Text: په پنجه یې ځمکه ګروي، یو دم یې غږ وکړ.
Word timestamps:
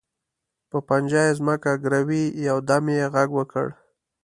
په 0.69 0.77
پنجه 0.87 1.21
یې 1.27 1.33
ځمکه 1.39 1.71
ګروي، 1.83 2.23
یو 2.47 2.57
دم 2.69 2.85
یې 2.97 3.03
غږ 3.13 3.29
وکړ. 3.35 3.67